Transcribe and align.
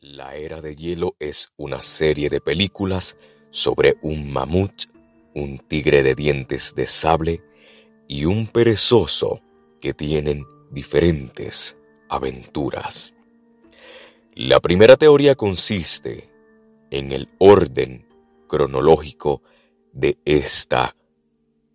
La 0.00 0.36
Era 0.36 0.60
de 0.60 0.76
Hielo 0.76 1.16
es 1.18 1.52
una 1.56 1.82
serie 1.82 2.30
de 2.30 2.40
películas 2.40 3.16
sobre 3.50 3.96
un 4.00 4.30
mamut, 4.30 4.84
un 5.34 5.58
tigre 5.58 6.04
de 6.04 6.14
dientes 6.14 6.72
de 6.76 6.86
sable 6.86 7.42
y 8.06 8.24
un 8.24 8.46
perezoso 8.46 9.40
que 9.80 9.94
tienen 9.94 10.46
diferentes 10.70 11.76
aventuras. 12.08 13.12
La 14.34 14.60
primera 14.60 14.96
teoría 14.96 15.34
consiste 15.34 16.30
en 16.90 17.10
el 17.10 17.28
orden 17.38 18.06
cronológico 18.46 19.42
de 19.92 20.16
esta 20.24 20.94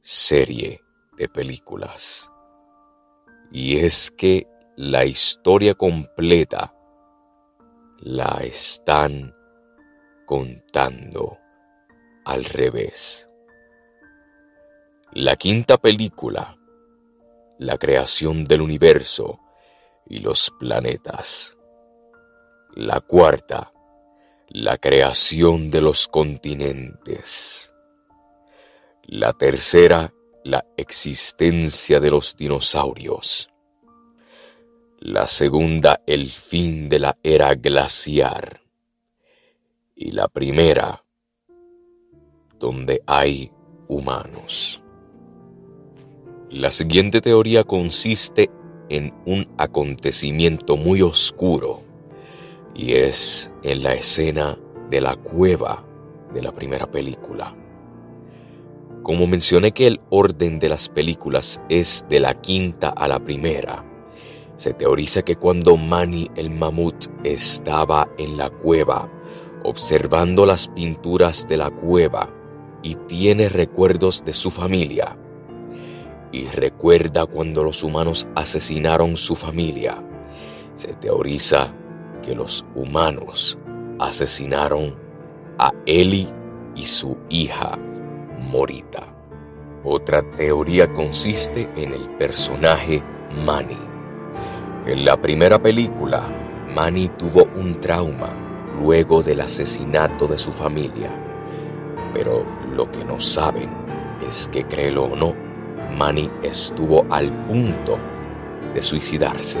serie 0.00 0.80
de 1.18 1.28
películas. 1.28 2.30
Y 3.52 3.76
es 3.76 4.10
que 4.10 4.46
la 4.74 5.04
historia 5.04 5.74
completa 5.74 6.75
la 8.06 8.38
están 8.44 9.34
contando 10.26 11.38
al 12.24 12.44
revés. 12.44 13.28
La 15.10 15.34
quinta 15.34 15.76
película, 15.76 16.56
la 17.58 17.76
creación 17.78 18.44
del 18.44 18.62
universo 18.62 19.40
y 20.06 20.20
los 20.20 20.52
planetas. 20.56 21.56
La 22.76 23.00
cuarta, 23.00 23.72
la 24.50 24.78
creación 24.78 25.72
de 25.72 25.80
los 25.80 26.06
continentes. 26.06 27.74
La 29.02 29.32
tercera, 29.32 30.14
la 30.44 30.64
existencia 30.76 31.98
de 31.98 32.10
los 32.12 32.36
dinosaurios. 32.36 33.50
La 35.08 35.28
segunda, 35.28 36.02
el 36.04 36.30
fin 36.30 36.88
de 36.88 36.98
la 36.98 37.16
era 37.22 37.54
glaciar. 37.54 38.60
Y 39.94 40.10
la 40.10 40.26
primera, 40.26 41.04
donde 42.58 43.00
hay 43.06 43.52
humanos. 43.86 44.82
La 46.50 46.72
siguiente 46.72 47.20
teoría 47.20 47.62
consiste 47.62 48.50
en 48.88 49.14
un 49.26 49.46
acontecimiento 49.58 50.76
muy 50.76 51.02
oscuro 51.02 51.84
y 52.74 52.94
es 52.94 53.52
en 53.62 53.84
la 53.84 53.94
escena 53.94 54.58
de 54.90 55.00
la 55.02 55.14
cueva 55.14 55.84
de 56.34 56.42
la 56.42 56.50
primera 56.50 56.90
película. 56.90 57.54
Como 59.04 59.28
mencioné 59.28 59.70
que 59.70 59.86
el 59.86 60.00
orden 60.10 60.58
de 60.58 60.68
las 60.68 60.88
películas 60.88 61.62
es 61.68 62.04
de 62.08 62.18
la 62.18 62.34
quinta 62.34 62.88
a 62.88 63.06
la 63.06 63.20
primera, 63.20 63.84
se 64.56 64.72
teoriza 64.72 65.22
que 65.22 65.36
cuando 65.36 65.76
Manny 65.76 66.30
el 66.34 66.50
mamut 66.50 67.06
estaba 67.24 68.08
en 68.18 68.36
la 68.36 68.50
cueva, 68.50 69.10
observando 69.62 70.46
las 70.46 70.68
pinturas 70.68 71.46
de 71.48 71.56
la 71.56 71.70
cueva, 71.70 72.30
y 72.82 72.94
tiene 72.94 73.48
recuerdos 73.48 74.24
de 74.24 74.32
su 74.32 74.50
familia, 74.50 75.16
y 76.32 76.46
recuerda 76.46 77.26
cuando 77.26 77.62
los 77.64 77.82
humanos 77.82 78.26
asesinaron 78.34 79.16
su 79.16 79.34
familia, 79.34 80.02
se 80.76 80.94
teoriza 80.94 81.72
que 82.22 82.34
los 82.34 82.64
humanos 82.74 83.58
asesinaron 83.98 84.94
a 85.58 85.72
Eli 85.86 86.28
y 86.74 86.86
su 86.86 87.16
hija 87.28 87.78
Morita. 88.38 89.14
Otra 89.84 90.22
teoría 90.32 90.92
consiste 90.92 91.68
en 91.76 91.94
el 91.94 92.08
personaje 92.16 93.02
Manny. 93.44 93.85
En 94.86 95.04
la 95.04 95.20
primera 95.20 95.60
película, 95.60 96.22
Manny 96.72 97.08
tuvo 97.08 97.48
un 97.56 97.80
trauma 97.80 98.32
luego 98.80 99.20
del 99.20 99.40
asesinato 99.40 100.28
de 100.28 100.38
su 100.38 100.52
familia. 100.52 101.10
Pero 102.14 102.46
lo 102.72 102.88
que 102.92 103.04
no 103.04 103.20
saben 103.20 103.68
es 104.28 104.48
que, 104.52 104.62
créelo 104.62 105.06
o 105.06 105.16
no, 105.16 105.34
Manny 105.98 106.30
estuvo 106.44 107.04
al 107.10 107.32
punto 107.46 107.98
de 108.74 108.80
suicidarse 108.80 109.58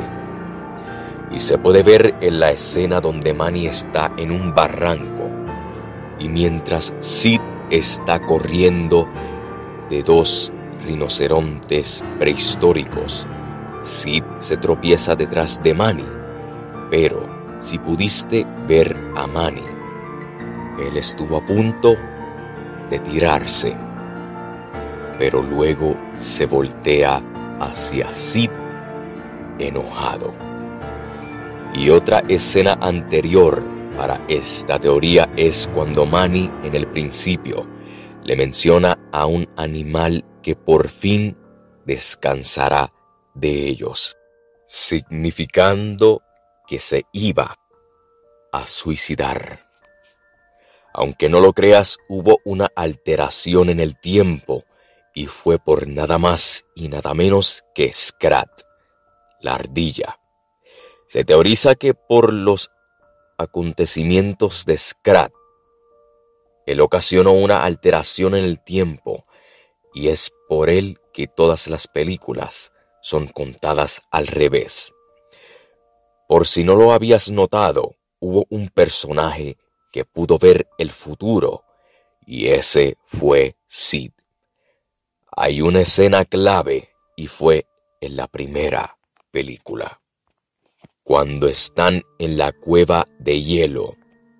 y 1.32 1.40
se 1.40 1.58
puede 1.58 1.82
ver 1.82 2.14
en 2.20 2.38
la 2.38 2.52
escena 2.52 3.00
donde 3.00 3.34
Manny 3.34 3.66
está 3.66 4.12
en 4.16 4.30
un 4.30 4.54
barranco 4.54 5.28
y 6.20 6.28
mientras 6.28 6.94
Sid 7.00 7.40
está 7.70 8.20
corriendo 8.20 9.08
de 9.90 10.04
dos 10.04 10.52
rinocerontes 10.84 12.04
prehistóricos, 12.20 13.26
Sid 13.86 14.24
se 14.40 14.56
tropieza 14.56 15.14
detrás 15.14 15.62
de 15.62 15.72
Manny, 15.72 16.06
pero 16.90 17.26
si 17.60 17.78
pudiste 17.78 18.44
ver 18.66 18.96
a 19.14 19.26
Manny, 19.26 19.64
él 20.80 20.96
estuvo 20.96 21.38
a 21.38 21.46
punto 21.46 21.94
de 22.90 22.98
tirarse, 22.98 23.76
pero 25.18 25.42
luego 25.42 25.96
se 26.18 26.46
voltea 26.46 27.22
hacia 27.60 28.12
Sid 28.12 28.50
enojado. 29.58 30.34
Y 31.72 31.90
otra 31.90 32.22
escena 32.28 32.76
anterior 32.80 33.62
para 33.96 34.20
esta 34.28 34.78
teoría 34.78 35.28
es 35.36 35.70
cuando 35.74 36.06
Manny 36.06 36.50
en 36.64 36.74
el 36.74 36.86
principio 36.88 37.66
le 38.24 38.36
menciona 38.36 38.98
a 39.12 39.26
un 39.26 39.48
animal 39.56 40.24
que 40.42 40.56
por 40.56 40.88
fin 40.88 41.36
descansará 41.84 42.92
de 43.36 43.66
ellos, 43.66 44.16
significando 44.66 46.22
que 46.66 46.80
se 46.80 47.04
iba 47.12 47.56
a 48.52 48.66
suicidar. 48.66 49.66
Aunque 50.92 51.28
no 51.28 51.40
lo 51.40 51.52
creas, 51.52 51.98
hubo 52.08 52.38
una 52.44 52.68
alteración 52.74 53.68
en 53.68 53.80
el 53.80 54.00
tiempo 54.00 54.64
y 55.14 55.26
fue 55.26 55.58
por 55.58 55.86
nada 55.86 56.18
más 56.18 56.64
y 56.74 56.88
nada 56.88 57.12
menos 57.14 57.64
que 57.74 57.92
Scrat, 57.92 58.62
la 59.40 59.54
ardilla. 59.54 60.18
Se 61.06 61.24
teoriza 61.24 61.74
que 61.74 61.94
por 61.94 62.32
los 62.32 62.70
acontecimientos 63.38 64.64
de 64.64 64.78
Scrat, 64.78 65.32
él 66.64 66.80
ocasionó 66.80 67.32
una 67.32 67.58
alteración 67.58 68.34
en 68.34 68.44
el 68.44 68.64
tiempo 68.64 69.26
y 69.94 70.08
es 70.08 70.32
por 70.48 70.68
él 70.70 70.98
que 71.12 71.28
todas 71.28 71.68
las 71.68 71.86
películas 71.86 72.72
son 73.06 73.28
contadas 73.28 74.02
al 74.10 74.26
revés. 74.26 74.92
Por 76.26 76.44
si 76.44 76.64
no 76.64 76.74
lo 76.74 76.92
habías 76.92 77.30
notado, 77.30 77.94
hubo 78.18 78.46
un 78.50 78.68
personaje 78.68 79.58
que 79.92 80.04
pudo 80.04 80.38
ver 80.38 80.66
el 80.76 80.90
futuro 80.90 81.62
y 82.26 82.48
ese 82.48 82.96
fue 83.04 83.54
Sid. 83.68 84.10
Hay 85.30 85.60
una 85.60 85.82
escena 85.82 86.24
clave 86.24 86.88
y 87.14 87.28
fue 87.28 87.68
en 88.00 88.16
la 88.16 88.26
primera 88.26 88.98
película. 89.30 90.00
Cuando 91.04 91.46
están 91.46 92.02
en 92.18 92.36
la 92.36 92.50
cueva 92.50 93.06
de 93.20 93.40
hielo, 93.40 93.94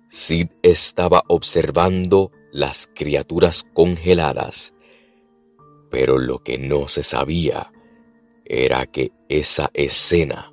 Sid 0.09 0.49
estaba 0.61 1.23
observando 1.29 2.31
las 2.51 2.89
criaturas 2.93 3.63
congeladas, 3.73 4.73
pero 5.89 6.17
lo 6.17 6.39
que 6.43 6.57
no 6.57 6.89
se 6.89 7.03
sabía 7.03 7.71
era 8.49 8.85
que 8.85 9.11
esa 9.29 9.69
escena 9.73 10.51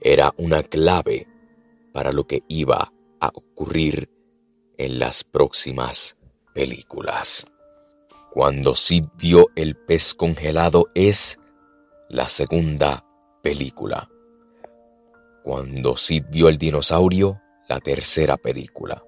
era 0.00 0.32
una 0.36 0.62
clave 0.62 1.26
para 1.92 2.12
lo 2.12 2.26
que 2.26 2.42
iba 2.48 2.92
a 3.20 3.28
ocurrir 3.34 4.10
en 4.76 4.98
las 4.98 5.24
próximas 5.24 6.16
películas. 6.54 7.46
Cuando 8.30 8.74
Sid 8.74 9.04
vio 9.16 9.46
el 9.56 9.76
pez 9.76 10.14
congelado 10.14 10.90
es 10.94 11.38
la 12.08 12.28
segunda 12.28 13.04
película 13.42 14.08
cuando 15.48 15.96
Sid 15.96 16.24
vio 16.28 16.50
el 16.50 16.58
dinosaurio, 16.58 17.40
la 17.70 17.80
tercera 17.80 18.36
película. 18.36 19.02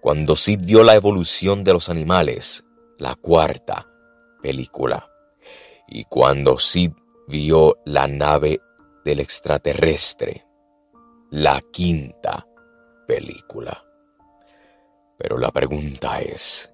Cuando 0.00 0.36
Sid 0.36 0.60
vio 0.62 0.84
la 0.84 0.94
evolución 0.94 1.64
de 1.64 1.72
los 1.72 1.88
animales, 1.88 2.62
la 2.98 3.16
cuarta 3.16 3.88
película. 4.40 5.10
Y 5.88 6.04
cuando 6.04 6.60
Sid 6.60 6.92
vio 7.28 7.76
la 7.84 8.06
nave 8.06 8.60
del 9.04 9.20
extraterrestre, 9.20 10.46
la 11.30 11.60
quinta 11.72 12.46
película. 13.06 13.82
Pero 15.18 15.38
la 15.38 15.50
pregunta 15.50 16.20
es, 16.20 16.70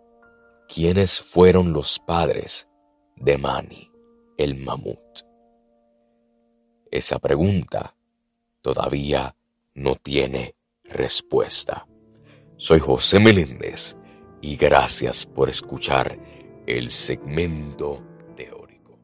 ¿quiénes 0.69 1.21
fueron 1.21 1.73
los 1.73 1.99
padres 2.01 2.69
de 3.17 3.39
Manny, 3.39 3.91
el 4.37 4.57
mamut? 4.57 5.21
Esa 6.91 7.19
pregunta 7.19 7.97
todavía 8.61 9.35
no 9.75 9.97
tiene 9.97 10.57
respuesta. 10.85 11.87
Soy 12.57 12.81
José 12.81 13.19
Meléndez 13.19 13.97
y 14.41 14.57
gracias 14.57 15.25
por 15.25 15.49
escuchar 15.49 16.19
el 16.67 16.91
segmento 16.91 18.03
teórico. 18.37 18.99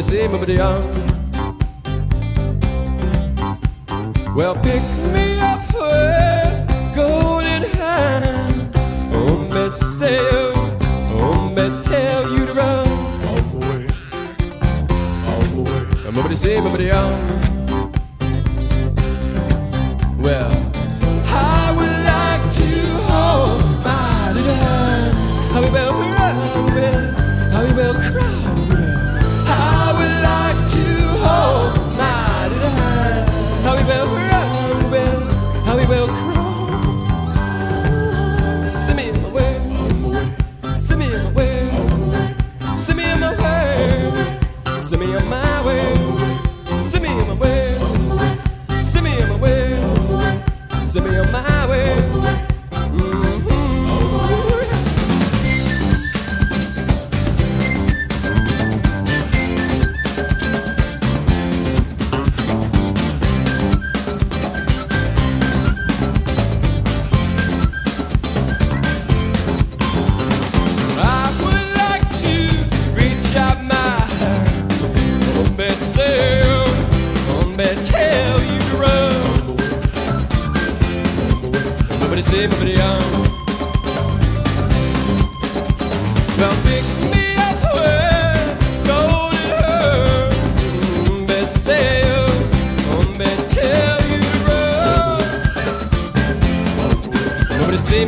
Somebody 0.00 0.16
say, 0.16 0.30
somebody 0.30 0.60
on. 0.60 0.82
Well, 4.36 4.54
pick 4.54 4.82
me 5.12 5.40
up 5.40 5.66
with 5.74 6.94
golden 6.94 7.64
hand. 7.64 8.70
Oh, 9.12 9.38
me 9.52 9.70
say 9.70 10.18
oh, 11.10 11.50
me 11.50 11.82
tell 11.82 12.30
you 12.30 12.46
to 12.46 12.54
run. 12.54 12.88
All 13.26 13.42
the 13.42 13.58
way, 13.66 13.88
over 16.64 16.78
the 16.78 16.92
way. 16.92 17.47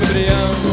embrião. 0.03 0.70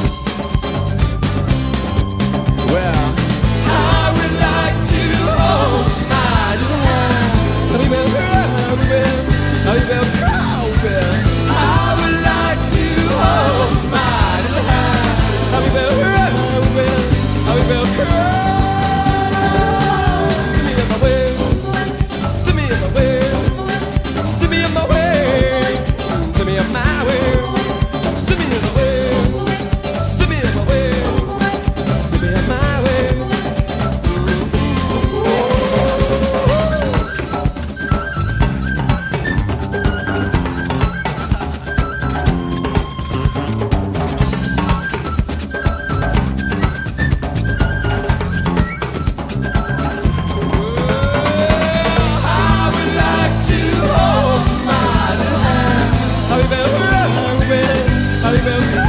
baby. 58.44 58.87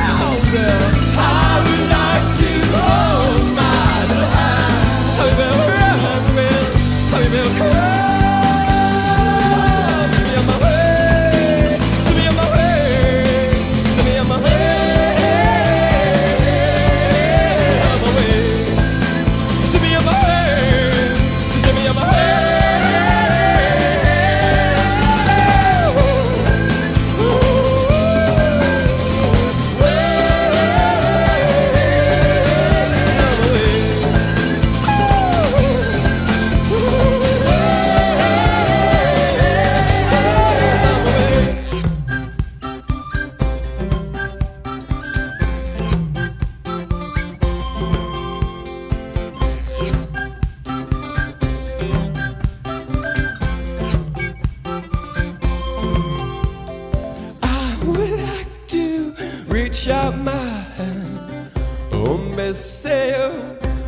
reach 59.88 59.96
out 59.96 60.16
my 60.18 60.32
hand. 60.76 61.52
Hombre 61.92 62.52
sail, 62.54 63.32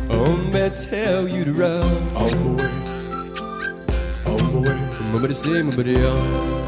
hombre 0.09 0.69
tell 0.69 1.27
you 1.27 1.45
to 1.45 1.53
run. 1.53 2.07
the 4.51 4.59
way. 4.59 4.77
hombre 5.11 5.33
say, 5.33 5.61
hombre, 5.61 6.05
hombre. 6.05 6.61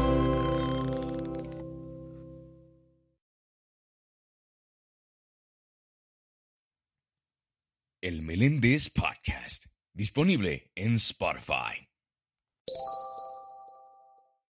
El 8.02 8.22
Meléndez 8.22 8.90
Podcast, 8.90 9.66
disponible 9.94 10.70
en 10.76 10.98
Spotify. 10.98 11.88